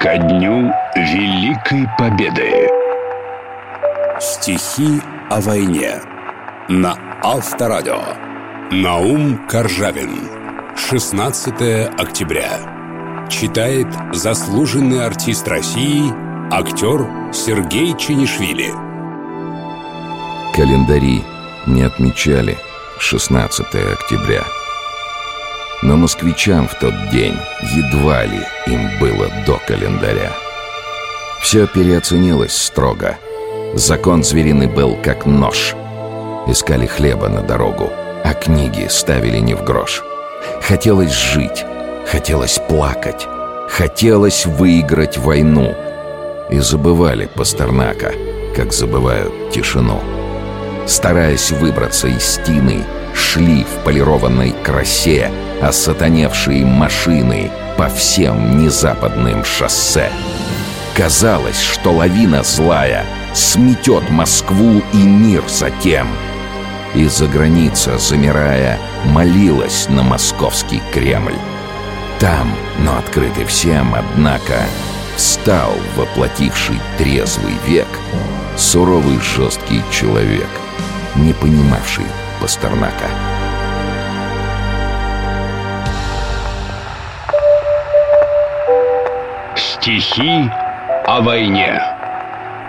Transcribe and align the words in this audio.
Ко 0.00 0.16
дню 0.16 0.72
Великой 0.96 1.86
Победы. 1.98 2.70
Стихи 4.18 4.98
о 5.28 5.42
войне 5.42 6.00
На 6.70 6.96
Авторадио. 7.22 8.00
Наум 8.70 9.46
Коржавин. 9.46 10.26
16 10.74 11.90
октября. 12.00 13.26
Читает 13.28 13.88
заслуженный 14.14 15.04
артист 15.04 15.46
России 15.46 16.10
Актер 16.50 17.06
Сергей 17.34 17.94
Чинишвили. 17.98 18.72
Календари 20.54 21.22
не 21.66 21.82
отмечали. 21.82 22.56
16 22.98 23.66
октября 23.66 24.44
но 25.82 25.96
москвичам 25.96 26.68
в 26.68 26.74
тот 26.74 26.94
день 27.10 27.36
едва 27.62 28.24
ли 28.24 28.40
им 28.66 28.98
было 28.98 29.28
до 29.46 29.58
календаря. 29.66 30.30
Все 31.40 31.66
переоценилось 31.66 32.56
строго. 32.56 33.16
Закон 33.74 34.22
звериный 34.22 34.66
был 34.66 34.96
как 35.02 35.26
нож. 35.26 35.74
Искали 36.46 36.86
хлеба 36.86 37.28
на 37.28 37.42
дорогу, 37.42 37.90
а 38.24 38.34
книги 38.34 38.86
ставили 38.88 39.38
не 39.38 39.54
в 39.54 39.64
грош. 39.64 40.02
Хотелось 40.62 41.12
жить, 41.12 41.64
хотелось 42.06 42.58
плакать, 42.68 43.26
хотелось 43.68 44.46
выиграть 44.46 45.18
войну. 45.18 45.74
И 46.50 46.58
забывали 46.58 47.28
Пастернака, 47.34 48.12
как 48.56 48.72
забывают 48.72 49.50
тишину. 49.50 50.00
Стараясь 50.86 51.52
выбраться 51.52 52.08
из 52.08 52.24
стены, 52.24 52.84
шли 53.20 53.64
в 53.64 53.84
полированной 53.84 54.52
красе 54.64 55.30
осатаневшие 55.60 56.64
машины 56.64 57.50
по 57.76 57.88
всем 57.88 58.58
незападным 58.58 59.44
шоссе. 59.44 60.10
Казалось, 60.96 61.60
что 61.60 61.92
лавина 61.92 62.42
злая 62.42 63.04
сметет 63.34 64.10
Москву 64.10 64.82
и 64.92 64.96
мир 64.96 65.44
затем. 65.46 66.08
И 66.94 67.06
за 67.06 67.26
граница, 67.28 67.98
замирая, 67.98 68.78
молилась 69.04 69.86
на 69.88 70.02
московский 70.02 70.82
Кремль. 70.92 71.38
Там, 72.18 72.52
но 72.80 72.98
открытый 72.98 73.44
всем, 73.44 73.94
однако, 73.94 74.54
встал 75.16 75.72
воплотивший 75.96 76.80
трезвый 76.98 77.54
век 77.66 77.88
суровый 78.56 79.18
жесткий 79.20 79.82
человек, 79.90 80.48
не 81.16 81.32
понимавший 81.32 82.06
Пастернака. 82.40 83.06
Стихи 89.56 90.50
о 91.06 91.20
войне 91.20 91.80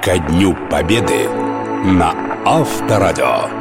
Ко 0.03 0.17
дню 0.17 0.55
Победы 0.69 1.30
на 1.83 2.14
Авторадио 2.45 3.61